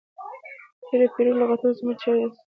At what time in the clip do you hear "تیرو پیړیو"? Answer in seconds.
0.87-1.39